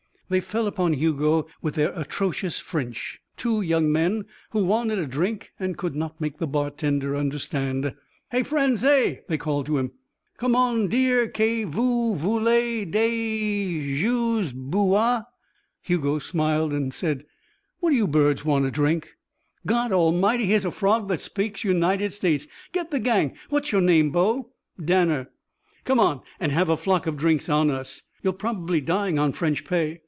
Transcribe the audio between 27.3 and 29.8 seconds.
on us. You're probably dying on French